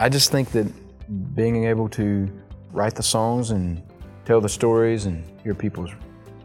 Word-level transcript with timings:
I 0.00 0.08
just 0.08 0.30
think 0.30 0.52
that 0.52 1.34
being 1.34 1.64
able 1.64 1.88
to 1.88 2.30
write 2.70 2.94
the 2.94 3.02
songs 3.02 3.50
and 3.50 3.82
tell 4.24 4.40
the 4.40 4.48
stories 4.48 5.06
and 5.06 5.24
hear 5.42 5.54
people's 5.56 5.90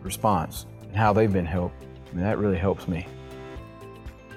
response 0.02 0.66
and 0.82 0.96
how 0.96 1.14
they've 1.14 1.32
been 1.32 1.46
helped, 1.46 1.76
I 1.84 2.16
mean, 2.16 2.24
that 2.24 2.40
really 2.40 2.58
helps 2.58 2.88
me. 2.88 3.06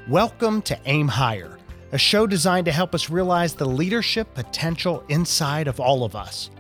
Welcome 0.07 0.61
to 0.63 0.79
Aim 0.85 1.09
Higher, 1.09 1.57
a 1.93 1.99
show 1.99 2.27
designed 2.27 2.67
to 2.67 2.73
help 2.73 2.95
us 2.95 3.09
realize 3.09 3.55
the 3.55 3.65
leadership 3.65 4.35
potential 4.35 5.03
inside 5.09 5.67
of 5.67 5.81
all 5.81 6.05
of 6.05 6.15
us. 6.15 6.51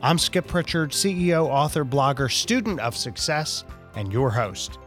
I'm 0.00 0.16
Skip 0.16 0.46
Pritchard, 0.46 0.92
CEO, 0.92 1.46
author, 1.46 1.84
blogger, 1.84 2.32
student 2.32 2.80
of 2.80 2.96
success, 2.96 3.64
and 3.94 4.10
your 4.10 4.30
host. 4.30 4.78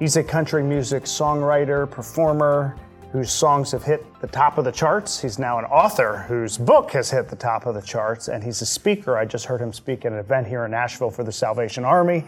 He's 0.00 0.16
a 0.16 0.24
country 0.24 0.64
music 0.64 1.04
songwriter, 1.04 1.88
performer 1.88 2.76
whose 3.14 3.30
songs 3.30 3.70
have 3.70 3.84
hit 3.84 4.04
the 4.20 4.26
top 4.26 4.58
of 4.58 4.64
the 4.64 4.72
charts. 4.72 5.20
He's 5.20 5.38
now 5.38 5.60
an 5.60 5.64
author 5.66 6.24
whose 6.26 6.58
book 6.58 6.90
has 6.90 7.12
hit 7.12 7.28
the 7.28 7.36
top 7.36 7.64
of 7.64 7.76
the 7.76 7.80
charts, 7.80 8.26
and 8.26 8.42
he's 8.42 8.60
a 8.60 8.66
speaker. 8.66 9.16
I 9.16 9.24
just 9.24 9.44
heard 9.44 9.60
him 9.60 9.72
speak 9.72 10.04
at 10.04 10.10
an 10.10 10.18
event 10.18 10.48
here 10.48 10.64
in 10.64 10.72
Nashville 10.72 11.12
for 11.12 11.22
the 11.22 11.30
Salvation 11.30 11.84
Army. 11.84 12.24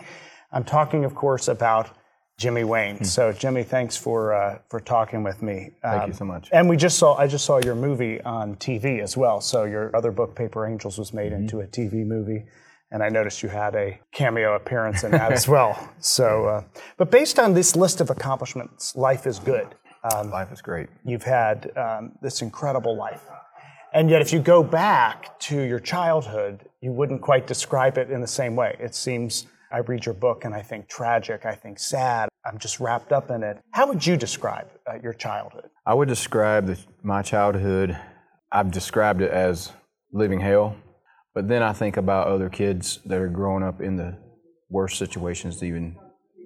I'm 0.52 0.62
talking, 0.62 1.04
of 1.04 1.12
course, 1.16 1.48
about 1.48 1.90
Jimmy 2.38 2.62
Wayne. 2.62 2.98
Hmm. 2.98 3.04
So, 3.04 3.32
Jimmy, 3.32 3.64
thanks 3.64 3.96
for 3.96 4.32
uh, 4.32 4.60
for 4.68 4.78
talking 4.78 5.24
with 5.24 5.42
me. 5.42 5.70
Thank 5.82 6.02
um, 6.04 6.10
you 6.10 6.14
so 6.14 6.24
much. 6.24 6.50
And 6.52 6.68
we 6.68 6.76
just 6.76 6.98
saw 7.00 7.16
I 7.16 7.26
just 7.26 7.44
saw 7.44 7.58
your 7.58 7.74
movie 7.74 8.20
on 8.20 8.54
TV 8.54 9.02
as 9.02 9.16
well. 9.16 9.40
So 9.40 9.64
your 9.64 9.90
other 9.96 10.12
book, 10.12 10.36
Paper 10.36 10.68
Angels, 10.68 10.98
was 10.98 11.12
made 11.12 11.32
mm-hmm. 11.32 11.42
into 11.42 11.62
a 11.62 11.66
TV 11.66 12.06
movie, 12.06 12.44
and 12.92 13.02
I 13.02 13.08
noticed 13.08 13.42
you 13.42 13.48
had 13.48 13.74
a 13.74 13.98
cameo 14.12 14.54
appearance 14.54 15.02
in 15.02 15.10
that 15.10 15.32
as 15.32 15.48
well. 15.56 15.92
So, 15.98 16.44
uh, 16.46 16.64
but 16.96 17.10
based 17.10 17.40
on 17.40 17.54
this 17.54 17.74
list 17.74 18.00
of 18.00 18.08
accomplishments, 18.10 18.94
life 18.94 19.26
is 19.26 19.40
good. 19.40 19.74
Um, 20.04 20.30
life 20.30 20.52
is 20.52 20.62
great. 20.62 20.88
You've 21.04 21.24
had 21.24 21.76
um, 21.76 22.12
this 22.22 22.42
incredible 22.42 22.96
life. 22.96 23.22
And 23.92 24.10
yet, 24.10 24.20
if 24.20 24.32
you 24.32 24.40
go 24.40 24.62
back 24.62 25.38
to 25.40 25.60
your 25.60 25.80
childhood, 25.80 26.68
you 26.80 26.92
wouldn't 26.92 27.22
quite 27.22 27.46
describe 27.46 27.96
it 27.98 28.10
in 28.10 28.20
the 28.20 28.26
same 28.26 28.54
way. 28.54 28.76
It 28.78 28.94
seems 28.94 29.46
I 29.72 29.78
read 29.78 30.06
your 30.06 30.14
book 30.14 30.44
and 30.44 30.54
I 30.54 30.62
think 30.62 30.88
tragic, 30.88 31.44
I 31.44 31.54
think 31.54 31.78
sad. 31.78 32.28
I'm 32.44 32.58
just 32.58 32.78
wrapped 32.78 33.12
up 33.12 33.30
in 33.30 33.42
it. 33.42 33.58
How 33.72 33.88
would 33.88 34.06
you 34.06 34.16
describe 34.16 34.68
uh, 34.88 34.98
your 35.02 35.12
childhood? 35.12 35.70
I 35.84 35.94
would 35.94 36.08
describe 36.08 36.66
the, 36.66 36.78
my 37.02 37.22
childhood, 37.22 37.98
I've 38.52 38.70
described 38.70 39.22
it 39.22 39.30
as 39.30 39.72
living 40.12 40.40
hell. 40.40 40.76
But 41.34 41.48
then 41.48 41.62
I 41.62 41.72
think 41.72 41.96
about 41.96 42.28
other 42.28 42.48
kids 42.48 43.00
that 43.06 43.18
are 43.18 43.28
growing 43.28 43.62
up 43.62 43.80
in 43.80 43.96
the 43.96 44.16
worst 44.70 44.98
situations 44.98 45.62
even, 45.62 45.96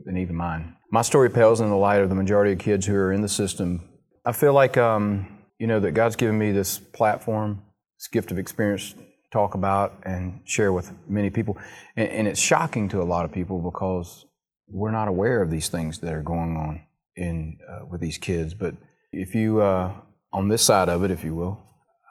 than 0.04 0.16
even 0.16 0.34
mine. 0.34 0.76
My 0.92 1.02
story 1.02 1.30
pales 1.30 1.60
in 1.60 1.68
the 1.68 1.76
light 1.76 2.00
of 2.00 2.08
the 2.08 2.16
majority 2.16 2.52
of 2.52 2.58
kids 2.58 2.84
who 2.84 2.96
are 2.96 3.12
in 3.12 3.20
the 3.20 3.28
system. 3.28 3.88
I 4.24 4.32
feel 4.32 4.52
like, 4.52 4.76
um, 4.76 5.38
you 5.56 5.68
know, 5.68 5.78
that 5.78 5.92
God's 5.92 6.16
given 6.16 6.36
me 6.36 6.50
this 6.50 6.80
platform, 6.80 7.62
this 7.96 8.08
gift 8.08 8.32
of 8.32 8.40
experience 8.40 8.94
to 8.94 8.98
talk 9.30 9.54
about 9.54 9.94
and 10.02 10.40
share 10.44 10.72
with 10.72 10.92
many 11.08 11.30
people. 11.30 11.56
And, 11.94 12.08
and, 12.08 12.26
it's 12.26 12.40
shocking 12.40 12.88
to 12.88 13.00
a 13.00 13.04
lot 13.04 13.24
of 13.24 13.30
people 13.30 13.60
because 13.60 14.26
we're 14.66 14.90
not 14.90 15.06
aware 15.06 15.42
of 15.42 15.48
these 15.48 15.68
things 15.68 16.00
that 16.00 16.12
are 16.12 16.24
going 16.24 16.56
on 16.56 16.82
in 17.14 17.58
uh, 17.70 17.86
with 17.88 18.00
these 18.00 18.18
kids. 18.18 18.52
But 18.52 18.74
if 19.12 19.32
you 19.32 19.60
uh, 19.60 19.92
on 20.32 20.48
this 20.48 20.62
side 20.62 20.88
of 20.88 21.04
it, 21.04 21.12
if 21.12 21.22
you 21.22 21.36
will, 21.36 21.62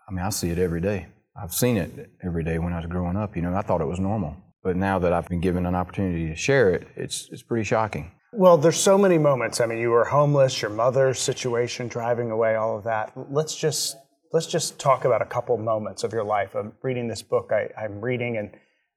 I 0.08 0.14
mean, 0.14 0.24
I 0.24 0.30
see 0.30 0.52
it 0.52 0.58
every 0.58 0.80
day. 0.80 1.08
I've 1.36 1.54
seen 1.54 1.76
it 1.76 2.12
every 2.24 2.46
day 2.46 2.60
when 2.60 2.72
I 2.72 2.78
was 2.78 2.86
growing 2.86 3.18
up. 3.18 3.36
You 3.36 3.42
know, 3.42 3.54
I 3.54 3.62
thought 3.62 3.82
it 3.82 3.88
was 3.88 4.00
normal, 4.00 4.38
but 4.64 4.78
now 4.78 5.00
that 5.00 5.12
I've 5.12 5.28
been 5.28 5.42
given 5.42 5.66
an 5.66 5.76
opportunity 5.76 6.28
to 6.30 6.36
share 6.36 6.70
it, 6.70 6.88
it's 6.96 7.28
it's 7.34 7.44
pretty 7.44 7.66
shocking. 7.66 8.12
Well, 8.32 8.58
there's 8.58 8.80
so 8.80 8.98
many 8.98 9.18
moments. 9.18 9.60
I 9.60 9.66
mean, 9.66 9.80
you 9.80 9.90
were 9.90 10.06
homeless, 10.06 10.62
your 10.62 10.72
mother's 10.72 11.20
situation, 11.20 11.88
driving 11.88 12.30
away, 12.30 12.56
all 12.56 12.78
of 12.78 12.84
that. 12.84 13.12
Let's 13.16 13.56
just 13.56 13.98
let's 14.32 14.46
just 14.46 14.80
talk 14.80 15.06
about 15.06 15.22
a 15.22 15.26
couple 15.26 15.58
moments 15.58 16.04
of 16.04 16.14
your 16.14 16.24
life. 16.24 16.56
I'm 16.56 16.74
reading 16.84 17.08
this 17.08 17.24
book 17.24 17.52
I, 17.52 17.70
am 17.84 18.00
reading, 18.02 18.38
and 18.38 18.52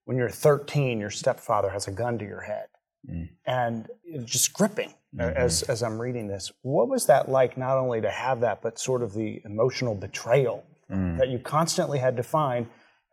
when 0.05 0.19
you're 0.19 0.29
13, 0.29 1.01
your 1.01 1.11
stepfather 1.11 1.71
has 1.71 1.89
a 1.89 1.93
gun 1.93 2.19
to 2.19 2.27
your 2.27 2.43
head, 2.43 2.67
mm. 3.09 3.29
and 3.47 3.89
it's 4.05 4.31
just 4.31 4.53
gripping 4.53 4.93
mm-hmm. 5.17 5.37
as 5.37 5.63
as 5.63 5.83
I'm 5.83 6.01
reading 6.01 6.29
this. 6.29 6.53
What 6.61 6.89
was 6.89 7.07
that 7.07 7.31
like? 7.31 7.57
Not 7.57 7.79
only 7.79 8.03
to 8.03 8.11
have 8.11 8.41
that, 8.41 8.61
but 8.61 8.79
sort 8.79 9.03
of 9.03 9.15
the 9.15 9.41
emotional 9.47 9.95
betrayal 9.95 10.65
mm. 10.91 11.19
that 11.19 11.29
you 11.29 11.39
constantly 11.39 11.99
had 11.99 12.17
to 12.17 12.23
find. 12.23 12.67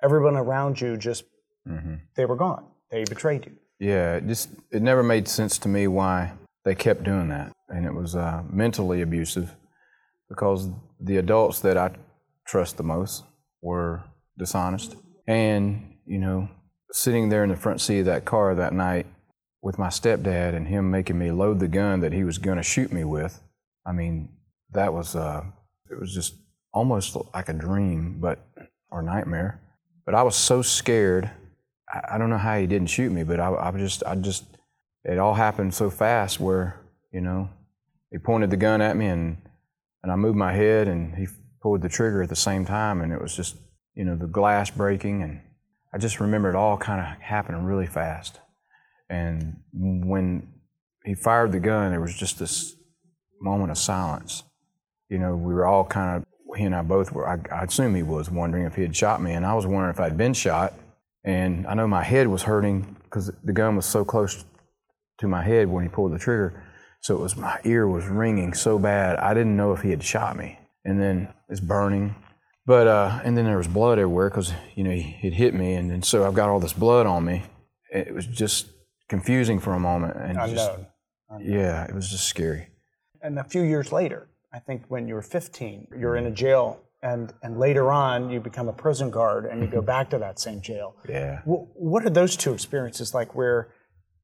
Everyone 0.03 0.35
around 0.35 0.81
you 0.81 0.97
just 0.97 1.23
mm-hmm. 1.67 1.95
they 2.15 2.25
were 2.25 2.35
gone. 2.35 2.65
They 2.91 3.05
betrayed 3.05 3.45
you. 3.45 3.53
Yeah, 3.79 4.15
it 4.15 4.27
just 4.27 4.49
it 4.71 4.81
never 4.81 5.03
made 5.03 5.27
sense 5.27 5.57
to 5.59 5.69
me 5.69 5.87
why 5.87 6.33
they 6.65 6.75
kept 6.75 7.03
doing 7.03 7.29
that, 7.29 7.53
and 7.69 7.85
it 7.85 7.93
was 7.93 8.15
uh, 8.15 8.43
mentally 8.49 9.01
abusive 9.01 9.55
because 10.27 10.69
the 10.99 11.17
adults 11.17 11.59
that 11.61 11.77
I 11.77 11.91
trust 12.45 12.77
the 12.77 12.83
most 12.83 13.23
were 13.61 14.03
dishonest. 14.37 14.95
And, 15.27 15.95
you 16.05 16.19
know, 16.19 16.49
sitting 16.91 17.29
there 17.29 17.43
in 17.43 17.49
the 17.49 17.55
front 17.55 17.81
seat 17.81 17.99
of 17.99 18.05
that 18.05 18.25
car 18.25 18.55
that 18.55 18.73
night 18.73 19.05
with 19.61 19.77
my 19.77 19.89
stepdad 19.89 20.55
and 20.55 20.67
him 20.67 20.89
making 20.89 21.17
me 21.17 21.31
load 21.31 21.59
the 21.59 21.67
gun 21.67 21.99
that 21.99 22.13
he 22.13 22.23
was 22.23 22.37
going 22.37 22.57
to 22.57 22.63
shoot 22.63 22.91
me 22.91 23.03
with, 23.03 23.41
I 23.85 23.91
mean, 23.91 24.29
that 24.71 24.93
was, 24.93 25.15
uh, 25.15 25.43
it 25.91 25.99
was 25.99 26.13
just 26.13 26.35
almost 26.73 27.15
like 27.33 27.49
a 27.49 27.53
dream, 27.53 28.17
but, 28.19 28.39
or 28.91 29.01
nightmare. 29.01 29.61
But 30.05 30.15
I 30.15 30.23
was 30.23 30.35
so 30.35 30.61
scared. 30.61 31.29
I, 31.91 32.17
don't 32.17 32.29
know 32.29 32.37
how 32.37 32.57
he 32.57 32.67
didn't 32.67 32.87
shoot 32.87 33.11
me, 33.11 33.23
but 33.23 33.39
I, 33.39 33.53
I 33.53 33.71
just, 33.71 34.03
I 34.05 34.15
just, 34.15 34.45
it 35.03 35.17
all 35.17 35.33
happened 35.33 35.73
so 35.73 35.89
fast 35.89 36.39
where, 36.39 36.79
you 37.11 37.21
know, 37.21 37.49
he 38.11 38.17
pointed 38.17 38.49
the 38.49 38.57
gun 38.57 38.81
at 38.81 38.95
me 38.95 39.07
and, 39.07 39.37
and 40.03 40.11
I 40.11 40.15
moved 40.15 40.37
my 40.37 40.53
head 40.53 40.87
and 40.87 41.15
he 41.15 41.27
pulled 41.61 41.81
the 41.81 41.89
trigger 41.89 42.23
at 42.23 42.29
the 42.29 42.35
same 42.35 42.65
time, 42.65 43.01
and 43.01 43.11
it 43.11 43.21
was 43.21 43.35
just, 43.35 43.57
you 43.95 44.05
know, 44.05 44.15
the 44.15 44.27
glass 44.27 44.69
breaking. 44.69 45.23
And 45.23 45.41
I 45.93 45.97
just 45.97 46.19
remember 46.19 46.49
it 46.49 46.55
all 46.55 46.77
kind 46.77 47.01
of 47.01 47.21
happening 47.21 47.63
really 47.63 47.87
fast. 47.87 48.39
And 49.09 49.57
when 49.73 50.53
he 51.03 51.15
fired 51.15 51.51
the 51.51 51.59
gun, 51.59 51.91
there 51.91 52.01
was 52.01 52.15
just 52.15 52.39
this 52.39 52.75
moment 53.41 53.71
of 53.71 53.77
silence. 53.77 54.43
You 55.09 55.17
know, 55.17 55.35
we 55.35 55.53
were 55.53 55.65
all 55.65 55.83
kind 55.83 56.17
of, 56.17 56.57
he 56.57 56.63
and 56.63 56.75
I 56.75 56.81
both 56.81 57.11
were, 57.11 57.27
I, 57.27 57.39
I 57.53 57.63
assume 57.63 57.95
he 57.95 58.03
was 58.03 58.29
wondering 58.29 58.65
if 58.65 58.75
he 58.75 58.83
had 58.83 58.95
shot 58.95 59.21
me, 59.21 59.33
and 59.33 59.45
I 59.45 59.53
was 59.53 59.65
wondering 59.65 59.93
if 59.93 59.99
I'd 59.99 60.17
been 60.17 60.33
shot. 60.33 60.73
And 61.23 61.67
I 61.67 61.73
know 61.73 61.87
my 61.87 62.03
head 62.03 62.27
was 62.27 62.43
hurting 62.43 62.95
because 63.03 63.31
the 63.43 63.53
gun 63.53 63.75
was 63.75 63.85
so 63.85 64.05
close 64.05 64.45
to 65.19 65.27
my 65.27 65.43
head 65.43 65.67
when 65.67 65.83
he 65.83 65.89
pulled 65.89 66.13
the 66.13 66.19
trigger. 66.19 66.63
So 67.01 67.15
it 67.15 67.21
was 67.21 67.35
my 67.35 67.59
ear 67.63 67.87
was 67.87 68.05
ringing 68.05 68.53
so 68.53 68.79
bad. 68.79 69.17
I 69.17 69.33
didn't 69.33 69.55
know 69.55 69.73
if 69.73 69.81
he 69.81 69.89
had 69.89 70.03
shot 70.03 70.37
me 70.37 70.59
and 70.85 70.99
then 70.99 71.27
it's 71.49 71.59
burning. 71.59 72.15
But 72.65 72.87
uh, 72.87 73.19
and 73.23 73.35
then 73.37 73.45
there 73.45 73.57
was 73.57 73.67
blood 73.67 73.97
everywhere 73.97 74.29
because 74.29 74.53
you 74.75 74.83
know 74.83 74.91
he 74.91 75.17
it 75.23 75.33
hit 75.33 75.55
me, 75.55 75.73
and 75.73 75.89
then 75.89 76.03
so 76.03 76.25
I've 76.27 76.35
got 76.35 76.49
all 76.49 76.59
this 76.59 76.73
blood 76.73 77.07
on 77.07 77.25
me. 77.25 77.43
It 77.91 78.13
was 78.13 78.27
just 78.27 78.67
confusing 79.07 79.59
for 79.59 79.73
a 79.73 79.79
moment, 79.79 80.17
and 80.17 80.37
Unknown. 80.37 80.49
just 80.49 80.71
Unknown. 81.29 81.51
yeah, 81.51 81.85
it 81.85 81.95
was 81.95 82.09
just 82.11 82.25
scary. 82.25 82.67
And 83.23 83.39
a 83.39 83.43
few 83.43 83.63
years 83.63 83.91
later, 83.91 84.29
I 84.53 84.59
think 84.59 84.83
when 84.87 85.07
you 85.07 85.15
were 85.15 85.23
15, 85.23 85.87
you're 85.97 86.15
in 86.15 86.27
a 86.27 86.31
jail, 86.31 86.79
and 87.01 87.33
and 87.43 87.59
later 87.59 87.91
on 87.91 88.29
you 88.29 88.39
become 88.39 88.67
a 88.67 88.73
prison 88.73 89.09
guard, 89.09 89.45
and 89.45 89.61
you 89.61 89.67
go 89.67 89.77
mm-hmm. 89.77 89.85
back 89.85 90.09
to 90.11 90.17
that 90.19 90.39
same 90.39 90.61
jail. 90.61 90.95
Yeah. 91.07 91.41
What 91.45 92.05
are 92.05 92.09
those 92.09 92.35
two 92.35 92.53
experiences 92.53 93.13
like? 93.13 93.35
Where 93.35 93.73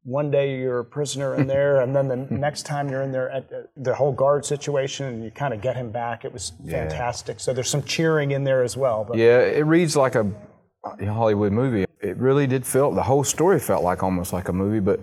one 0.04 0.30
day 0.30 0.60
you're 0.60 0.80
a 0.80 0.86
prisoner 0.86 1.36
in 1.36 1.48
there, 1.48 1.82
and 1.82 1.96
then 1.96 2.08
the 2.08 2.16
next 2.30 2.64
time 2.64 2.90
you're 2.90 3.02
in 3.02 3.12
there 3.12 3.30
at 3.30 3.44
uh, 3.52 3.64
the 3.76 3.96
whole 3.96 4.12
guard 4.12 4.46
situation, 4.46 5.08
and 5.08 5.24
you 5.24 5.32
kind 5.32 5.54
of 5.54 5.62
get 5.62 5.76
him 5.76 5.92
back. 5.92 6.26
It 6.26 6.32
was 6.32 6.54
fantastic. 6.70 7.38
Yeah. 7.38 7.42
So 7.42 7.54
there's 7.54 7.70
some 7.70 7.84
cheering 7.84 8.32
in 8.32 8.44
there 8.44 8.64
as 8.64 8.78
well. 8.78 9.06
But. 9.08 9.18
Yeah, 9.18 9.40
it 9.40 9.66
reads 9.66 9.96
like 9.96 10.16
a 10.16 10.32
Hollywood 10.84 11.52
movie. 11.52 11.86
It 12.02 12.18
really 12.18 12.46
did 12.46 12.66
feel 12.66 12.92
the 12.92 13.04
whole 13.04 13.24
story 13.24 13.60
felt 13.60 13.84
like 13.84 14.04
almost 14.04 14.32
like 14.32 14.48
a 14.48 14.54
movie. 14.54 14.80
But 14.80 15.00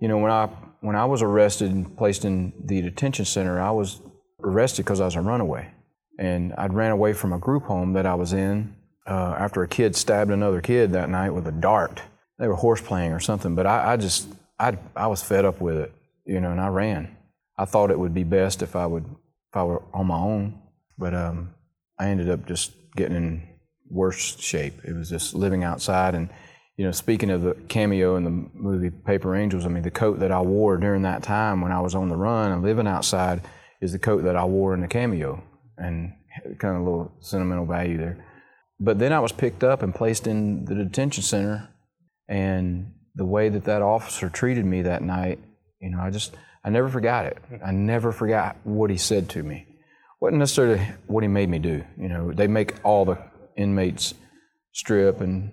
you 0.00 0.08
know, 0.08 0.18
when 0.18 0.30
I 0.30 0.46
when 0.80 0.94
I 0.94 1.04
was 1.04 1.22
arrested 1.22 1.72
and 1.72 1.96
placed 1.96 2.24
in 2.24 2.52
the 2.64 2.80
detention 2.82 3.24
center, 3.24 3.60
I 3.60 3.70
was 3.70 4.00
arrested 4.42 4.84
because 4.84 5.00
I 5.00 5.06
was 5.06 5.16
a 5.16 5.20
runaway, 5.20 5.72
and 6.18 6.52
I'd 6.58 6.74
ran 6.74 6.90
away 6.90 7.12
from 7.12 7.32
a 7.32 7.38
group 7.38 7.64
home 7.64 7.92
that 7.94 8.06
I 8.06 8.14
was 8.14 8.32
in 8.32 8.74
uh, 9.06 9.36
after 9.38 9.62
a 9.62 9.68
kid 9.68 9.96
stabbed 9.96 10.30
another 10.30 10.60
kid 10.60 10.92
that 10.92 11.08
night 11.08 11.30
with 11.30 11.46
a 11.46 11.52
dart 11.52 12.02
they 12.38 12.48
were 12.48 12.54
horse 12.54 12.80
playing 12.80 13.12
or 13.12 13.20
something. 13.20 13.54
But 13.54 13.66
I, 13.66 13.92
I 13.92 13.96
just, 13.96 14.28
I, 14.58 14.78
I 14.96 15.06
was 15.08 15.22
fed 15.22 15.44
up 15.44 15.60
with 15.60 15.76
it, 15.76 15.92
you 16.24 16.40
know, 16.40 16.50
and 16.50 16.60
I 16.60 16.68
ran. 16.68 17.16
I 17.58 17.64
thought 17.64 17.90
it 17.90 17.98
would 17.98 18.14
be 18.14 18.24
best 18.24 18.62
if 18.62 18.76
I 18.76 18.86
would, 18.86 19.04
if 19.04 19.56
I 19.56 19.64
were 19.64 19.82
on 19.92 20.06
my 20.06 20.18
own. 20.18 20.60
But 20.96 21.14
um, 21.14 21.54
I 21.98 22.08
ended 22.08 22.30
up 22.30 22.46
just 22.46 22.72
getting 22.96 23.16
in 23.16 23.48
worse 23.90 24.38
shape. 24.40 24.74
It 24.84 24.94
was 24.94 25.10
just 25.10 25.34
living 25.34 25.64
outside 25.64 26.14
and, 26.14 26.28
you 26.76 26.84
know, 26.84 26.92
speaking 26.92 27.30
of 27.30 27.42
the 27.42 27.54
cameo 27.68 28.14
in 28.14 28.22
the 28.22 28.30
movie 28.30 28.90
Paper 28.90 29.34
Angels, 29.34 29.66
I 29.66 29.68
mean, 29.68 29.82
the 29.82 29.90
coat 29.90 30.20
that 30.20 30.30
I 30.30 30.40
wore 30.40 30.76
during 30.76 31.02
that 31.02 31.24
time 31.24 31.60
when 31.60 31.72
I 31.72 31.80
was 31.80 31.96
on 31.96 32.08
the 32.08 32.16
run 32.16 32.52
and 32.52 32.62
living 32.62 32.86
outside 32.86 33.42
is 33.80 33.90
the 33.90 33.98
coat 33.98 34.22
that 34.22 34.36
I 34.36 34.44
wore 34.44 34.74
in 34.74 34.80
the 34.80 34.86
cameo, 34.86 35.42
and 35.78 36.12
kind 36.58 36.76
of 36.76 36.82
a 36.82 36.84
little 36.84 37.12
sentimental 37.20 37.66
value 37.66 37.98
there. 37.98 38.24
But 38.80 38.98
then 38.98 39.12
I 39.12 39.20
was 39.20 39.32
picked 39.32 39.64
up 39.64 39.82
and 39.82 39.94
placed 39.94 40.26
in 40.26 40.64
the 40.64 40.74
detention 40.74 41.22
center 41.22 41.68
and 42.28 42.92
the 43.14 43.24
way 43.24 43.48
that 43.48 43.64
that 43.64 43.82
officer 43.82 44.28
treated 44.28 44.64
me 44.64 44.82
that 44.82 45.02
night, 45.02 45.40
you 45.80 45.90
know, 45.90 46.00
I 46.00 46.10
just, 46.10 46.36
I 46.64 46.70
never 46.70 46.88
forgot 46.88 47.26
it. 47.26 47.38
I 47.64 47.72
never 47.72 48.12
forgot 48.12 48.56
what 48.64 48.90
he 48.90 48.96
said 48.96 49.28
to 49.30 49.42
me 49.42 49.68
wasn't 50.20 50.38
necessarily 50.38 50.84
what 51.06 51.22
he 51.22 51.28
made 51.28 51.48
me 51.48 51.58
do. 51.58 51.84
You 51.98 52.08
know, 52.08 52.32
they 52.32 52.46
make 52.46 52.74
all 52.84 53.04
the 53.04 53.18
inmates 53.56 54.14
strip 54.72 55.20
and 55.20 55.52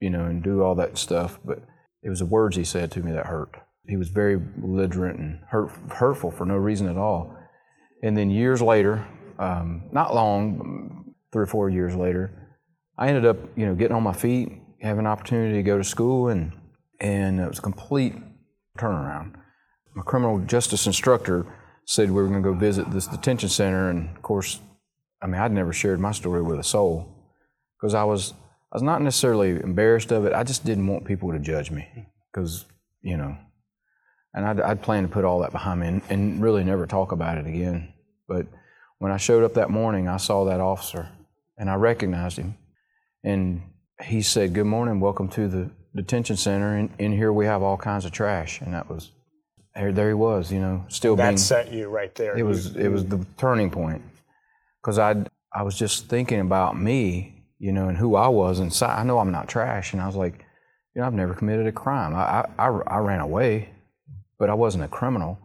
you 0.00 0.10
know 0.10 0.24
and 0.24 0.42
do 0.42 0.62
all 0.62 0.74
that 0.76 0.98
stuff, 0.98 1.38
but 1.44 1.62
it 2.02 2.08
was 2.08 2.18
the 2.18 2.26
words 2.26 2.56
he 2.56 2.64
said 2.64 2.90
to 2.92 3.00
me 3.00 3.12
that 3.12 3.26
hurt. 3.26 3.54
He 3.86 3.96
was 3.96 4.08
very 4.08 4.36
belligerent 4.36 5.18
and 5.18 5.40
hurt, 5.48 5.70
hurtful 5.90 6.30
for 6.30 6.44
no 6.44 6.56
reason 6.56 6.88
at 6.88 6.96
all. 6.96 7.36
And 8.02 8.16
then 8.16 8.30
years 8.30 8.62
later, 8.62 9.06
um, 9.38 9.84
not 9.92 10.14
long, 10.14 11.14
three 11.32 11.42
or 11.42 11.46
four 11.46 11.70
years 11.70 11.94
later, 11.94 12.42
I 12.98 13.08
ended 13.08 13.24
up, 13.24 13.36
you 13.56 13.66
know, 13.66 13.74
getting 13.74 13.96
on 13.96 14.02
my 14.02 14.12
feet, 14.12 14.52
having 14.80 15.00
an 15.00 15.06
opportunity 15.06 15.54
to 15.54 15.62
go 15.62 15.78
to 15.78 15.84
school, 15.84 16.28
and 16.28 16.52
and 17.00 17.40
it 17.40 17.48
was 17.48 17.58
a 17.58 17.62
complete 17.62 18.14
turnaround. 18.78 19.34
My 19.94 20.02
criminal 20.02 20.38
justice 20.40 20.86
instructor 20.86 21.46
said 21.84 22.10
we 22.10 22.22
were 22.22 22.28
going 22.28 22.42
to 22.42 22.48
go 22.48 22.54
visit 22.54 22.90
this 22.90 23.06
detention 23.06 23.48
center, 23.48 23.90
and 23.90 24.14
of 24.14 24.22
course, 24.22 24.60
I 25.20 25.26
mean, 25.26 25.40
I'd 25.40 25.52
never 25.52 25.72
shared 25.72 26.00
my 26.00 26.12
story 26.12 26.42
with 26.42 26.58
a 26.58 26.64
soul 26.64 27.32
because 27.80 27.94
I 27.94 28.04
was 28.04 28.34
I 28.72 28.76
was 28.76 28.82
not 28.82 29.02
necessarily 29.02 29.50
embarrassed 29.50 30.12
of 30.12 30.24
it. 30.24 30.32
I 30.32 30.44
just 30.44 30.64
didn't 30.64 30.86
want 30.86 31.04
people 31.04 31.32
to 31.32 31.38
judge 31.38 31.70
me 31.70 31.88
because 32.32 32.66
you 33.02 33.16
know, 33.16 33.36
and 34.34 34.46
I'd, 34.46 34.60
I'd 34.60 34.82
planned 34.82 35.08
to 35.08 35.12
put 35.12 35.24
all 35.24 35.40
that 35.40 35.52
behind 35.52 35.80
me 35.80 35.88
and, 35.88 36.02
and 36.08 36.42
really 36.42 36.64
never 36.64 36.86
talk 36.86 37.12
about 37.12 37.38
it 37.38 37.46
again. 37.46 37.92
But 38.28 38.46
when 39.02 39.10
I 39.10 39.16
showed 39.16 39.42
up 39.42 39.54
that 39.54 39.68
morning, 39.68 40.06
I 40.06 40.16
saw 40.16 40.44
that 40.44 40.60
officer 40.60 41.08
and 41.58 41.68
I 41.68 41.74
recognized 41.74 42.36
him, 42.36 42.54
and 43.24 43.60
he 44.00 44.22
said, 44.22 44.54
"Good 44.54 44.66
morning, 44.66 45.00
welcome 45.00 45.26
to 45.30 45.48
the 45.48 45.70
detention 45.92 46.36
center. 46.36 46.76
And 46.76 46.88
in 47.00 47.10
here 47.10 47.32
we 47.32 47.46
have 47.46 47.64
all 47.64 47.76
kinds 47.76 48.04
of 48.04 48.12
trash." 48.12 48.60
And 48.60 48.74
that 48.74 48.88
was 48.88 49.10
there. 49.74 49.90
There 49.90 50.06
he 50.06 50.14
was, 50.14 50.52
you 50.52 50.60
know, 50.60 50.84
still 50.86 51.16
That 51.16 51.24
being. 51.24 51.34
That 51.34 51.40
set 51.40 51.72
you 51.72 51.88
right 51.88 52.14
there. 52.14 52.38
It 52.38 52.44
was 52.44 52.76
it 52.76 52.90
was 52.90 53.04
the 53.04 53.26
turning 53.38 53.70
point 53.70 54.02
because 54.80 55.00
I 55.00 55.16
I 55.52 55.64
was 55.64 55.76
just 55.76 56.06
thinking 56.08 56.38
about 56.38 56.78
me, 56.78 57.42
you 57.58 57.72
know, 57.72 57.88
and 57.88 57.98
who 57.98 58.14
I 58.14 58.28
was 58.28 58.60
inside. 58.60 59.00
I 59.00 59.02
know 59.02 59.18
I'm 59.18 59.32
not 59.32 59.48
trash, 59.48 59.92
and 59.92 60.00
I 60.00 60.06
was 60.06 60.14
like, 60.14 60.46
you 60.94 61.00
know, 61.00 61.08
I've 61.08 61.12
never 61.12 61.34
committed 61.34 61.66
a 61.66 61.72
crime. 61.72 62.14
I 62.14 62.22
I, 62.22 62.46
I, 62.56 62.68
I 62.68 62.98
ran 62.98 63.18
away, 63.18 63.70
but 64.38 64.48
I 64.48 64.54
wasn't 64.54 64.84
a 64.84 64.88
criminal, 64.88 65.40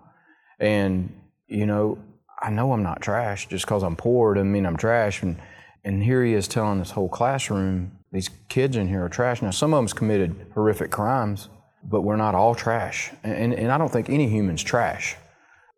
and 0.59 1.11
you 1.47 1.65
know, 1.65 1.97
I 2.41 2.49
know 2.49 2.71
I'm 2.71 2.83
not 2.83 3.01
trash 3.01 3.47
just 3.47 3.65
because 3.65 3.83
I'm 3.83 3.95
poor 3.95 4.33
doesn't 4.33 4.51
mean 4.51 4.65
I'm 4.65 4.77
trash. 4.77 5.23
And 5.23 5.39
and 5.83 6.03
here 6.03 6.23
he 6.23 6.33
is 6.33 6.47
telling 6.47 6.79
this 6.79 6.91
whole 6.91 7.09
classroom 7.09 7.91
these 8.11 8.29
kids 8.49 8.75
in 8.75 8.87
here 8.87 9.03
are 9.05 9.09
trash. 9.09 9.41
Now 9.41 9.51
some 9.51 9.73
of 9.73 9.77
them's 9.77 9.93
committed 9.93 10.47
horrific 10.53 10.91
crimes, 10.91 11.49
but 11.83 12.01
we're 12.01 12.15
not 12.15 12.35
all 12.35 12.55
trash, 12.55 13.11
and 13.23 13.33
and, 13.33 13.53
and 13.53 13.71
I 13.71 13.77
don't 13.77 13.91
think 13.91 14.09
any 14.09 14.29
human's 14.29 14.63
trash. 14.63 15.15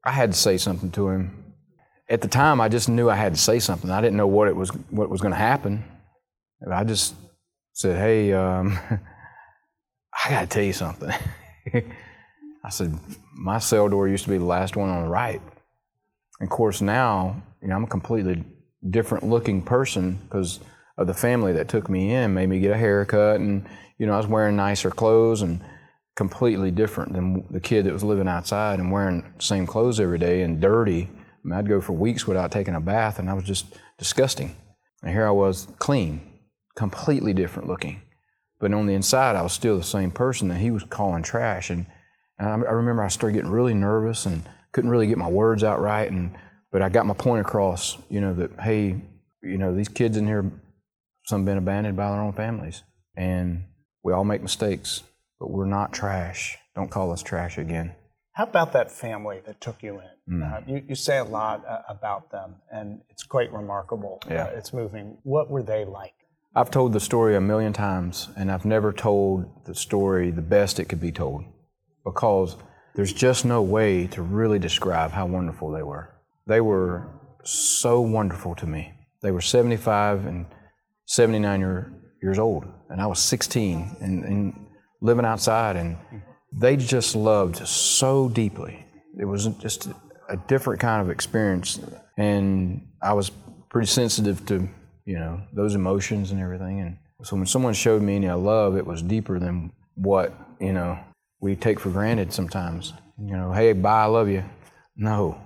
I 0.04 0.12
had 0.12 0.32
to 0.32 0.38
say 0.38 0.58
something 0.58 0.92
to 0.92 1.10
him 1.10 1.50
at 2.10 2.22
the 2.22 2.28
time, 2.28 2.60
I 2.60 2.70
just 2.70 2.90
knew 2.90 3.10
I 3.10 3.16
had 3.16 3.36
to 3.36 3.40
say 3.40 3.60
something. 3.60 3.90
I 3.90 4.02
didn't 4.02 4.18
know 4.18 4.28
what 4.28 4.48
it 4.48 4.56
was, 4.56 4.70
what 4.90 5.10
was 5.10 5.22
going 5.22 5.32
to 5.32 5.38
happen. 5.38 5.84
I 6.70 6.84
just 6.84 7.16
said, 7.74 7.98
"Hey, 7.98 8.34
um, 8.34 8.78
I 10.26 10.30
got 10.30 10.42
to 10.42 10.48
tell 10.48 10.64
you 10.64 10.74
something." 10.74 11.12
I 12.64 12.70
said, 12.70 12.98
"My 13.34 13.60
cell 13.60 13.88
door 13.88 14.08
used 14.08 14.26
to 14.26 14.32
be 14.32 14.38
the 14.38 14.46
last 14.46 14.76
one 14.76 14.90
on 14.90 15.04
the 15.04 15.10
right." 15.10 15.42
And 16.40 16.48
of 16.48 16.50
course, 16.50 16.82
now 16.82 17.42
you 17.62 17.68
know 17.68 17.76
I'm 17.76 17.84
a 17.84 17.88
completely 17.88 18.44
different 18.90 19.26
looking 19.26 19.62
person 19.62 20.20
because 20.24 20.60
of 20.98 21.08
the 21.08 21.14
family 21.14 21.54
that 21.54 21.70
took 21.70 21.90
me 21.90 22.14
in, 22.14 22.34
made 22.34 22.50
me 22.50 22.60
get 22.60 22.72
a 22.72 22.78
haircut, 22.78 23.40
and 23.40 23.68
you 23.98 24.06
know 24.06 24.14
I 24.14 24.18
was 24.18 24.28
wearing 24.28 24.56
nicer 24.56 24.92
clothes 24.92 25.42
and 25.42 25.62
completely 26.16 26.70
different 26.70 27.14
than 27.14 27.46
the 27.50 27.62
kid 27.62 27.86
that 27.86 27.94
was 27.94 28.04
living 28.04 28.28
outside 28.28 28.80
and 28.80 28.92
wearing 28.92 29.22
the 29.38 29.44
same 29.44 29.66
clothes 29.66 30.02
every 30.02 30.18
day 30.18 30.42
and 30.42 30.60
dirty. 30.60 31.10
I 31.10 31.48
mean, 31.48 31.58
I'd 31.58 31.70
go 31.70 31.80
for 31.80 31.94
weeks 31.94 32.28
without 32.28 32.52
taking 32.52 32.76
a 32.76 32.82
bath, 32.82 33.20
and 33.20 33.30
I 33.30 33.34
was 33.34 33.46
just 33.46 33.66
disgusting. 33.98 34.56
And 35.02 35.12
here 35.14 35.26
I 35.26 35.32
was, 35.32 35.70
clean, 35.80 36.22
completely 36.76 37.34
different 37.34 37.70
looking. 37.70 38.02
But 38.60 38.74
on 38.74 38.86
the 38.86 38.94
inside, 38.94 39.38
I 39.38 39.42
was 39.42 39.54
still 39.54 39.78
the 39.78 39.84
same 39.84 40.12
person 40.12 40.50
that 40.50 40.58
he 40.58 40.72
was 40.72 40.84
calling 40.84 41.24
trash. 41.24 41.70
And, 41.70 41.86
and 42.38 42.50
I, 42.50 42.68
I 42.68 42.72
remember 42.72 43.02
I 43.02 43.08
started 43.08 43.36
getting 43.36 43.52
really 43.52 43.74
nervous 43.74 44.26
and 44.26 44.44
couldn't 44.80 44.92
really 44.92 45.08
get 45.08 45.18
my 45.18 45.28
words 45.28 45.62
out 45.62 45.82
right. 45.82 46.10
And 46.10 46.32
but 46.72 46.82
I 46.82 46.88
got 46.88 47.06
my 47.06 47.14
point 47.14 47.42
across, 47.42 47.98
you 48.10 48.22
know, 48.22 48.34
that 48.36 48.58
hey, 48.62 48.96
you 49.44 49.58
know, 49.58 49.76
these 49.76 49.90
kids 49.90 50.16
in 50.16 50.26
here, 50.26 50.50
some 51.26 51.44
been 51.44 51.58
abandoned 51.58 51.98
by 51.98 52.10
their 52.10 52.22
own 52.22 52.32
families, 52.32 52.84
and 53.18 53.66
we 54.06 54.14
all 54.14 54.24
make 54.24 54.42
mistakes, 54.42 55.04
but 55.38 55.52
we're 55.52 55.66
not 55.66 55.92
trash. 55.92 56.58
Don't 56.76 56.90
call 56.90 57.12
us 57.12 57.22
trash 57.22 57.58
again. 57.58 57.94
How 58.32 58.46
about 58.46 58.72
that 58.72 58.90
family 58.90 59.42
that 59.46 59.60
took 59.60 59.84
you 59.84 60.00
in? 60.00 60.40
Mm. 60.40 60.54
Uh, 60.54 60.62
you, 60.66 60.84
you 60.88 60.96
say 60.96 61.18
a 61.18 61.26
lot 61.26 61.66
uh, 61.68 61.82
about 61.90 62.32
them, 62.32 62.56
and 62.72 63.02
it's 63.10 63.24
quite 63.24 63.52
remarkable. 63.52 64.22
Yeah. 64.30 64.46
Uh, 64.46 64.52
it's 64.56 64.72
moving. 64.72 65.18
What 65.24 65.50
were 65.50 65.62
they 65.62 65.84
like? 65.84 66.14
I've 66.56 66.72
told 66.72 66.94
the 66.94 67.02
story 67.02 67.36
a 67.36 67.42
million 67.42 67.74
times, 67.74 68.30
and 68.38 68.50
I've 68.50 68.64
never 68.64 68.94
told 68.94 69.66
the 69.66 69.76
story 69.76 70.32
the 70.32 70.42
best 70.42 70.80
it 70.80 70.86
could 70.86 71.02
be 71.02 71.12
told 71.12 71.44
because 72.06 72.56
there's 72.96 73.14
just 73.14 73.46
no 73.46 73.62
way 73.62 74.08
to 74.08 74.22
really 74.22 74.60
describe 74.60 75.12
how 75.12 75.26
wonderful 75.26 75.72
they 75.72 75.84
were. 75.84 76.14
They 76.48 76.62
were 76.62 77.08
so 77.44 78.02
wonderful 78.02 78.56
to 78.56 78.66
me. 78.66 78.94
They 79.22 79.32
were 79.32 79.42
75 79.42 80.26
and 80.26 80.46
79 81.06 81.60
year, 81.60 81.94
years 82.22 82.40
old, 82.40 82.66
and 82.90 83.02
I 83.02 83.08
was 83.08 83.20
16 83.20 83.98
and, 84.02 84.24
and 84.24 84.68
living 85.02 85.26
outside, 85.26 85.76
and 85.76 85.98
they 86.52 86.76
just 86.76 87.16
loved 87.16 87.68
so 87.68 88.30
deeply. 88.30 88.86
It 89.20 89.26
was 89.26 89.48
just 89.60 89.88
a 90.30 90.38
different 90.48 90.80
kind 90.80 91.02
of 91.02 91.10
experience, 91.10 91.80
and 92.18 92.88
I 93.02 93.14
was 93.14 93.32
pretty 93.70 93.88
sensitive 93.88 94.46
to 94.48 94.68
you 95.06 95.18
know 95.20 95.42
those 95.54 95.76
emotions 95.76 96.32
and 96.32 96.40
everything. 96.40 96.82
And 96.82 96.98
so 97.24 97.36
when 97.36 97.46
someone 97.46 97.74
showed 97.74 98.02
me 98.02 98.16
any 98.16 98.30
love, 98.30 98.78
it 98.78 98.86
was 98.86 99.02
deeper 99.02 99.40
than 99.40 99.72
what 99.96 100.34
you 100.60 100.74
know 100.74 101.00
we 101.42 101.56
take 101.56 101.80
for 101.80 101.90
granted 101.90 102.34
sometimes. 102.34 102.94
You 103.18 103.36
know, 103.36 103.52
hey, 103.52 103.74
bye, 103.74 104.04
I 104.04 104.06
love 104.06 104.30
you. 104.30 104.44
No, 104.96 105.40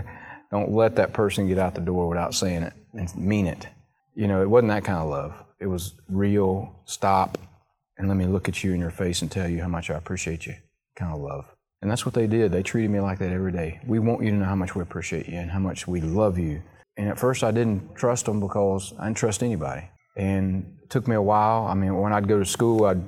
don't 0.50 0.72
let 0.72 0.96
that 0.96 1.12
person 1.12 1.46
get 1.46 1.58
out 1.58 1.74
the 1.74 1.80
door 1.80 2.08
without 2.08 2.34
saying 2.34 2.62
it 2.62 2.72
and 2.92 3.16
mean 3.16 3.46
it. 3.46 3.66
You 4.14 4.26
know, 4.26 4.42
it 4.42 4.50
wasn't 4.50 4.70
that 4.70 4.84
kind 4.84 4.98
of 4.98 5.08
love. 5.08 5.34
It 5.60 5.66
was 5.66 5.94
real. 6.08 6.82
Stop 6.84 7.38
and 7.98 8.08
let 8.08 8.16
me 8.16 8.26
look 8.26 8.48
at 8.48 8.62
you 8.62 8.72
in 8.72 8.80
your 8.80 8.90
face 8.90 9.22
and 9.22 9.30
tell 9.30 9.48
you 9.48 9.60
how 9.60 9.68
much 9.68 9.90
I 9.90 9.94
appreciate 9.94 10.46
you 10.46 10.54
kind 10.96 11.12
of 11.12 11.20
love. 11.20 11.44
And 11.82 11.90
that's 11.90 12.04
what 12.04 12.14
they 12.14 12.26
did. 12.26 12.52
They 12.52 12.62
treated 12.62 12.90
me 12.90 13.00
like 13.00 13.18
that 13.18 13.32
every 13.32 13.52
day. 13.52 13.80
We 13.86 13.98
want 13.98 14.22
you 14.22 14.30
to 14.30 14.36
know 14.36 14.44
how 14.46 14.54
much 14.54 14.74
we 14.74 14.82
appreciate 14.82 15.28
you 15.28 15.38
and 15.38 15.50
how 15.50 15.58
much 15.58 15.86
we 15.86 16.00
love 16.00 16.38
you. 16.38 16.62
And 16.96 17.08
at 17.08 17.18
first, 17.18 17.44
I 17.44 17.50
didn't 17.50 17.94
trust 17.94 18.24
them 18.24 18.40
because 18.40 18.94
I 18.98 19.04
didn't 19.04 19.18
trust 19.18 19.42
anybody. 19.42 19.88
And 20.16 20.78
it 20.82 20.90
took 20.90 21.06
me 21.06 21.14
a 21.14 21.22
while. 21.22 21.66
I 21.66 21.74
mean, 21.74 21.94
when 21.96 22.12
I'd 22.12 22.28
go 22.28 22.38
to 22.38 22.46
school, 22.46 22.86
I'd 22.86 23.02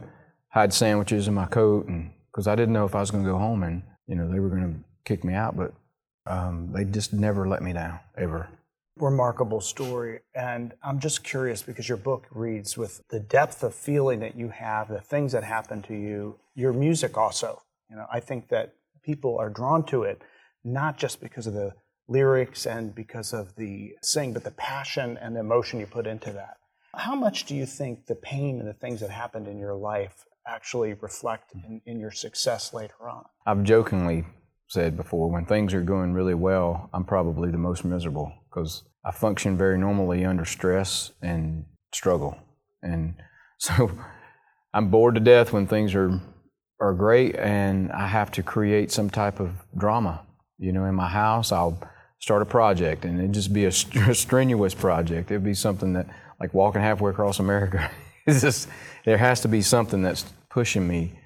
hide 0.51 0.75
sandwiches 0.75 1.29
in 1.29 1.35
my 1.35 1.47
coat, 1.47 1.87
and 1.89 2.11
because 2.39 2.47
I 2.47 2.55
didn't 2.55 2.73
know 2.73 2.85
if 2.85 2.95
I 2.95 3.01
was 3.01 3.11
going 3.11 3.25
to 3.25 3.31
go 3.31 3.37
home 3.37 3.65
and 3.65 3.83
you 4.07 4.15
know 4.15 4.31
they 4.31 4.39
were 4.39 4.49
going 4.49 4.63
to 4.63 4.79
kick 5.05 5.25
me 5.25 5.35
out. 5.35 5.57
But 5.57 5.75
um, 6.25 6.71
they 6.73 6.85
just 6.85 7.13
never 7.13 7.49
let 7.49 7.63
me 7.63 7.73
down 7.73 7.99
ever. 8.17 8.49
Remarkable 8.97 9.61
story. 9.61 10.21
And 10.37 10.73
I'm 10.85 11.01
just 11.01 11.25
curious 11.25 11.63
because 11.63 11.89
your 11.89 11.99
book 11.99 12.29
reads 12.31 12.79
with 12.79 13.03
the 13.09 13.19
depth 13.19 13.65
of 13.65 13.75
feeling 13.75 14.21
that 14.21 14.37
you 14.37 14.51
have, 14.51 14.87
the 14.87 15.01
things 15.01 15.33
that 15.33 15.43
happen 15.43 15.83
to 15.83 15.95
you, 15.95 16.39
your 16.55 16.73
music 16.73 17.19
also. 17.19 17.61
You 17.91 17.97
know, 17.97 18.07
I 18.13 18.21
think 18.21 18.51
that 18.51 18.75
people 19.03 19.37
are 19.37 19.51
drawn 19.51 19.85
to 19.87 20.05
it 20.05 20.23
not 20.63 20.97
just 20.97 21.21
because 21.21 21.49
of 21.49 21.55
the 21.55 21.75
lyrics 22.07 22.67
and 22.67 22.95
because 22.95 23.33
of 23.33 23.57
the 23.57 23.95
sing, 24.01 24.33
but 24.33 24.45
the 24.45 24.53
passion 24.53 25.19
and 25.21 25.35
the 25.35 25.41
emotion 25.41 25.81
you 25.81 25.87
put 25.87 26.07
into 26.07 26.33
that. 26.35 26.59
How 26.99 27.15
much 27.15 27.45
do 27.45 27.55
you 27.55 27.65
think 27.65 28.07
the 28.07 28.17
pain 28.17 28.59
and 28.59 28.69
the 28.69 28.75
things 28.75 29.01
that 29.01 29.11
happened 29.11 29.47
in 29.47 29.57
your 29.57 29.77
life 29.77 30.25
actually 30.47 30.95
reflect 30.95 31.57
mm-hmm. 31.57 31.75
in, 31.75 31.81
in 31.87 32.01
your 32.01 32.11
success 32.11 32.75
later 32.75 33.09
on? 33.09 33.25
I've 33.47 33.63
jokingly 33.63 34.25
said 34.67 34.97
before 34.97 35.31
when 35.31 35.47
things 35.47 35.73
are 35.75 35.81
going 35.81 36.13
really 36.13 36.35
well, 36.35 36.91
I'm 36.93 37.05
probably 37.05 37.53
the 37.53 37.59
most 37.59 37.85
miserable 37.85 38.33
because 38.51 38.83
I 39.05 39.13
function 39.13 39.57
very 39.57 39.79
normally 39.79 40.25
under 40.25 40.45
stress 40.45 41.13
and 41.23 41.65
struggle. 41.95 42.37
And 42.83 43.15
so 43.59 43.93
I'm 44.75 44.91
bored 44.91 45.15
to 45.15 45.21
death 45.21 45.53
when 45.53 45.67
things 45.67 45.95
are 45.95 46.21
are 46.81 46.95
great 46.95 47.35
and 47.35 47.91
I 47.91 48.07
have 48.07 48.31
to 48.33 48.43
create 48.43 48.93
some 48.93 49.11
type 49.11 49.41
of 49.41 49.51
drama. 49.77 50.25
You 50.59 50.73
know, 50.73 50.85
in 50.85 50.95
my 50.95 51.09
house, 51.09 51.51
I'll 51.53 51.81
start 52.21 52.43
a 52.43 52.47
project 52.47 53.05
and 53.05 53.19
it'd 53.19 53.33
just 53.33 53.53
be 53.53 53.65
a 53.65 53.73
strenuous 53.73 54.75
project. 54.75 55.31
It'd 55.31 55.45
be 55.45 55.55
something 55.55 55.93
that, 55.95 56.07
like 56.41 56.55
walking 56.55 56.81
halfway 56.81 57.11
across 57.11 57.39
America, 57.39 57.91
it's 58.27 58.41
just, 58.41 58.69
there 59.05 59.19
has 59.19 59.41
to 59.43 59.49
be 59.49 59.63
something 59.63 60.03
that's 60.03 60.25
pushing 60.51 60.87
me, 60.87 61.19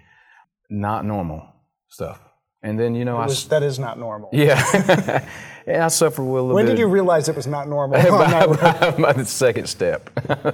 not 0.70 1.04
normal 1.04 1.46
stuff. 1.88 2.20
And 2.62 2.78
then, 2.78 2.94
you 2.94 3.04
know, 3.04 3.16
I, 3.16 3.26
that 3.48 3.62
is 3.64 3.78
not 3.80 3.98
normal. 3.98 4.28
yeah, 4.32 5.26
and 5.66 5.82
I 5.82 5.88
suffer 5.88 6.22
with 6.22 6.40
a 6.40 6.42
little 6.42 6.54
When 6.54 6.66
bit 6.66 6.72
did 6.72 6.78
you 6.78 6.86
realize 6.86 7.28
it 7.28 7.34
was 7.34 7.48
not 7.48 7.68
normal? 7.68 8.00
road? 8.00 8.08
about, 8.54 8.98
about 8.98 9.16
the 9.16 9.24
second 9.24 9.66
step. 9.66 10.10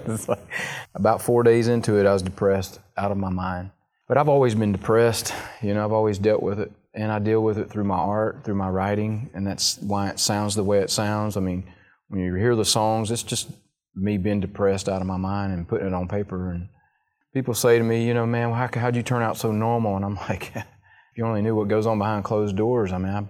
It's 0.06 0.26
like 0.26 0.40
about 0.94 1.20
four 1.20 1.42
days 1.42 1.68
into 1.68 1.98
it, 1.98 2.06
I 2.06 2.12
was 2.14 2.22
depressed, 2.22 2.80
out 2.96 3.10
of 3.12 3.18
my 3.18 3.28
mind. 3.28 3.72
But 4.06 4.16
I've 4.16 4.30
always 4.30 4.54
been 4.54 4.72
depressed. 4.72 5.34
You 5.60 5.74
know, 5.74 5.84
I've 5.84 5.92
always 5.92 6.18
dealt 6.18 6.42
with 6.42 6.60
it, 6.60 6.72
and 6.94 7.12
I 7.12 7.18
deal 7.18 7.42
with 7.42 7.58
it 7.58 7.68
through 7.68 7.84
my 7.84 7.98
art, 7.98 8.42
through 8.42 8.54
my 8.54 8.70
writing, 8.70 9.28
and 9.34 9.46
that's 9.46 9.76
why 9.78 10.08
it 10.08 10.18
sounds 10.18 10.54
the 10.54 10.64
way 10.64 10.78
it 10.78 10.88
sounds. 10.88 11.36
I 11.36 11.40
mean, 11.40 11.70
when 12.08 12.22
you 12.22 12.34
hear 12.34 12.56
the 12.56 12.64
songs, 12.64 13.10
it's 13.10 13.22
just 13.22 13.50
me 13.98 14.18
being 14.18 14.40
depressed 14.40 14.88
out 14.88 15.00
of 15.00 15.06
my 15.06 15.16
mind 15.16 15.52
and 15.52 15.68
putting 15.68 15.88
it 15.88 15.94
on 15.94 16.08
paper. 16.08 16.52
And 16.52 16.68
people 17.34 17.54
say 17.54 17.78
to 17.78 17.84
me, 17.84 18.06
you 18.06 18.14
know, 18.14 18.26
man, 18.26 18.52
how, 18.52 18.68
how'd 18.72 18.96
you 18.96 19.02
turn 19.02 19.22
out 19.22 19.36
so 19.36 19.52
normal? 19.52 19.96
And 19.96 20.04
I'm 20.04 20.14
like, 20.28 20.52
if 20.54 20.64
you 21.16 21.26
only 21.26 21.42
knew 21.42 21.54
what 21.54 21.68
goes 21.68 21.86
on 21.86 21.98
behind 21.98 22.24
closed 22.24 22.56
doors. 22.56 22.92
I 22.92 22.98
mean, 22.98 23.12
I, 23.12 23.26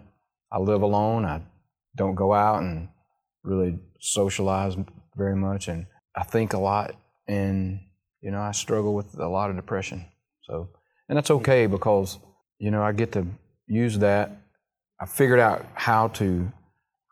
I 0.53 0.59
live 0.59 0.83
alone. 0.83 1.25
I 1.25 1.43
don't 1.97 2.15
go 2.15 2.33
out 2.33 2.63
and 2.63 2.89
really 3.43 3.79
socialize 4.01 4.77
very 5.17 5.37
much. 5.37 5.69
And 5.69 5.87
I 6.17 6.25
think 6.25 6.53
a 6.53 6.59
lot. 6.59 6.95
And, 7.27 7.81
you 8.21 8.31
know, 8.31 8.41
I 8.41 8.53
struggle 8.53 8.95
with 8.95 9.19
a 9.19 9.29
lot 9.29 9.51
of 9.51 9.57
depression. 9.57 10.07
So, 10.43 10.71
and 11.09 11.17
that's 11.17 11.31
okay 11.31 11.67
because, 11.67 12.19
you 12.59 12.71
know, 12.71 12.83
I 12.83 12.93
get 12.93 13.13
to 13.13 13.27
use 13.67 13.99
that. 13.99 14.33
I 15.01 15.07
figured 15.07 15.39
out 15.39 15.65
how 15.75 16.09
to 16.09 16.51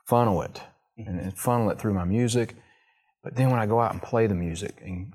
funnel 0.07 0.43
it 0.43 0.61
and, 0.97 1.21
and 1.21 1.39
funnel 1.39 1.71
it 1.71 1.79
through 1.79 1.95
my 1.95 2.05
music. 2.05 2.55
But 3.27 3.35
then 3.35 3.51
when 3.51 3.59
I 3.59 3.67
go 3.67 3.81
out 3.81 3.93
and 3.93 4.01
play 4.01 4.29
the 4.29 4.37
music 4.37 4.81
and, 4.85 5.13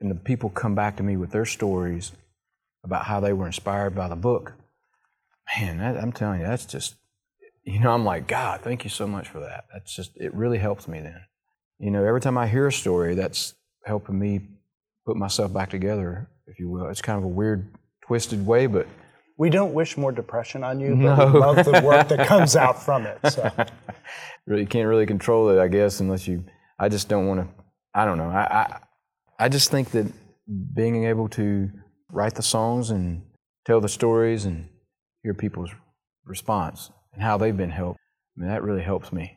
and 0.00 0.08
the 0.08 0.14
people 0.14 0.50
come 0.50 0.76
back 0.76 0.96
to 0.98 1.02
me 1.02 1.16
with 1.16 1.32
their 1.32 1.44
stories 1.44 2.12
about 2.84 3.06
how 3.06 3.18
they 3.18 3.32
were 3.32 3.46
inspired 3.46 3.92
by 3.92 4.06
the 4.06 4.14
book, 4.14 4.52
man, 5.58 5.78
that, 5.78 6.00
I'm 6.00 6.12
telling 6.12 6.42
you, 6.42 6.46
that's 6.46 6.64
just, 6.64 6.94
you 7.64 7.80
know, 7.80 7.90
I'm 7.90 8.04
like, 8.04 8.28
God, 8.28 8.60
thank 8.60 8.84
you 8.84 8.90
so 8.90 9.04
much 9.04 9.26
for 9.26 9.40
that. 9.40 9.64
That's 9.72 9.92
just, 9.92 10.12
it 10.14 10.32
really 10.32 10.58
helps 10.58 10.86
me 10.86 11.00
then. 11.00 11.22
You 11.80 11.90
know, 11.90 12.04
every 12.04 12.20
time 12.20 12.38
I 12.38 12.46
hear 12.46 12.68
a 12.68 12.72
story, 12.72 13.16
that's 13.16 13.56
helping 13.84 14.16
me 14.16 14.42
put 15.04 15.16
myself 15.16 15.52
back 15.52 15.70
together, 15.70 16.30
if 16.46 16.60
you 16.60 16.70
will. 16.70 16.86
It's 16.86 17.02
kind 17.02 17.18
of 17.18 17.24
a 17.24 17.28
weird, 17.28 17.68
twisted 18.06 18.46
way, 18.46 18.68
but 18.68 18.86
we 19.38 19.50
don't 19.50 19.74
wish 19.74 19.96
more 19.96 20.12
depression 20.12 20.62
on 20.62 20.78
you, 20.78 20.90
but 20.90 21.16
no. 21.16 21.32
we 21.32 21.40
love 21.40 21.56
the 21.56 21.82
work 21.84 22.06
that 22.10 22.28
comes 22.28 22.54
out 22.64 22.80
from 22.80 23.06
it. 23.06 23.18
So. 23.28 23.50
really 24.46 24.66
can't 24.66 24.86
really 24.86 25.06
control 25.06 25.48
it, 25.48 25.60
I 25.60 25.66
guess, 25.66 25.98
unless 25.98 26.28
you. 26.28 26.44
I 26.80 26.88
just 26.88 27.08
don't 27.08 27.26
want 27.26 27.40
to. 27.40 27.64
I 27.94 28.04
don't 28.06 28.16
know. 28.16 28.30
I, 28.30 28.46
I 28.50 28.80
I 29.38 29.48
just 29.48 29.70
think 29.70 29.90
that 29.90 30.06
being 30.74 31.04
able 31.04 31.28
to 31.30 31.70
write 32.10 32.34
the 32.34 32.42
songs 32.42 32.90
and 32.90 33.22
tell 33.66 33.80
the 33.80 33.88
stories 33.88 34.46
and 34.46 34.68
hear 35.22 35.34
people's 35.34 35.70
response 36.24 36.90
and 37.12 37.22
how 37.22 37.36
they've 37.36 37.56
been 37.56 37.70
helped, 37.70 38.00
I 38.36 38.40
mean, 38.40 38.48
that 38.48 38.62
really 38.62 38.82
helps 38.82 39.12
me. 39.12 39.36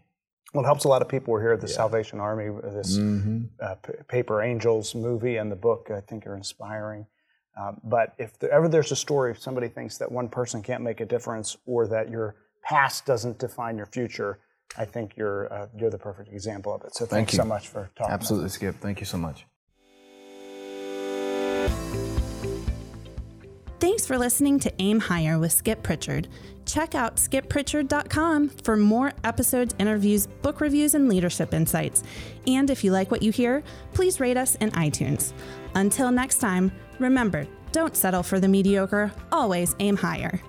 Well, 0.53 0.63
it 0.63 0.67
helps 0.67 0.85
a 0.85 0.87
lot 0.87 1.01
of 1.01 1.09
people. 1.09 1.33
We're 1.33 1.41
here 1.41 1.53
at 1.53 1.61
the 1.61 1.67
yeah. 1.67 1.75
Salvation 1.75 2.19
Army. 2.19 2.49
This 2.63 2.97
mm-hmm. 2.97 3.45
uh, 3.59 3.75
P- 3.75 3.93
Paper 4.07 4.41
Angels 4.41 4.95
movie 4.95 5.37
and 5.37 5.51
the 5.51 5.55
book, 5.55 5.89
I 5.93 5.99
think, 5.99 6.25
are 6.27 6.35
inspiring. 6.35 7.07
Um, 7.59 7.81
but 7.83 8.13
if 8.17 8.37
there, 8.39 8.51
ever 8.51 8.67
there's 8.67 8.91
a 8.91 8.95
story, 8.95 9.31
if 9.31 9.41
somebody 9.41 9.67
thinks 9.67 9.97
that 9.97 10.11
one 10.11 10.29
person 10.29 10.61
can't 10.61 10.83
make 10.83 11.01
a 11.01 11.05
difference 11.05 11.57
or 11.65 11.87
that 11.87 12.09
your 12.09 12.35
past 12.63 13.05
doesn't 13.05 13.39
define 13.39 13.77
your 13.77 13.85
future, 13.87 14.39
I 14.77 14.85
think 14.85 15.15
you're 15.15 15.51
uh, 15.53 15.67
you're 15.77 15.89
the 15.89 15.99
perfect 15.99 16.33
example 16.33 16.73
of 16.73 16.83
it. 16.83 16.95
So 16.95 17.05
thanks 17.05 17.31
Thank 17.33 17.41
so 17.41 17.47
much 17.47 17.67
for 17.67 17.89
talking. 17.95 18.13
Absolutely, 18.13 18.49
Skip. 18.49 18.75
Thank 18.81 18.99
you 18.99 19.05
so 19.05 19.17
much. 19.17 19.45
Thanks 23.79 24.07
for 24.07 24.17
listening 24.17 24.59
to 24.59 24.73
Aim 24.81 24.99
Higher 24.99 25.37
with 25.37 25.51
Skip 25.51 25.83
Pritchard. 25.83 26.29
Check 26.65 26.95
out 26.95 27.17
skippritchard.com 27.17 28.49
for 28.49 28.77
more 28.77 29.11
episodes, 29.25 29.75
interviews, 29.77 30.25
book 30.25 30.61
reviews, 30.61 30.95
and 30.95 31.09
leadership 31.09 31.53
insights. 31.53 32.01
And 32.47 32.69
if 32.69 32.83
you 32.83 32.91
like 32.91 33.11
what 33.11 33.21
you 33.21 33.31
hear, 33.31 33.61
please 33.93 34.21
rate 34.21 34.37
us 34.37 34.55
in 34.55 34.71
iTunes. 34.71 35.33
Until 35.75 36.11
next 36.11 36.37
time, 36.37 36.71
remember 36.99 37.45
don't 37.73 37.97
settle 37.97 38.23
for 38.23 38.39
the 38.39 38.47
mediocre, 38.47 39.11
always 39.31 39.75
aim 39.79 39.97
higher. 39.97 40.39